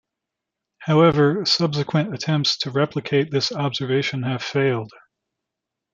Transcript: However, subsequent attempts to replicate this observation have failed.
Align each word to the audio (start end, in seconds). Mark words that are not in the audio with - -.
However, 0.79 1.45
subsequent 1.45 2.15
attempts 2.15 2.57
to 2.57 2.71
replicate 2.71 3.29
this 3.29 3.51
observation 3.51 4.23
have 4.23 4.41
failed. 4.41 4.91